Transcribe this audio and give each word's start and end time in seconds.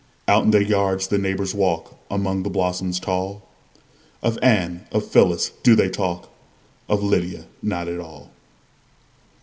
Out 0.27 0.45
in 0.45 0.49
their 0.49 0.63
yards 0.63 1.09
the 1.09 1.19
neighbors 1.19 1.53
walk, 1.53 1.95
Among 2.09 2.41
the 2.41 2.49
blossoms 2.49 2.99
tall; 2.99 3.47
Of 4.23 4.39
Anne, 4.41 4.87
of 4.91 5.05
Phyllis, 5.05 5.51
do 5.61 5.75
they 5.75 5.89
talk, 5.89 6.27
Of 6.89 7.03
Lydia 7.03 7.45
not 7.61 7.87
at 7.87 7.99
all. 7.99 8.31